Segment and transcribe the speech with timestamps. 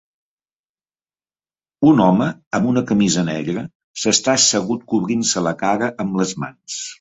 [1.91, 3.67] Un home amb una camisa negra
[4.05, 6.81] s'està assegut cobrint-se la cara amb les mans.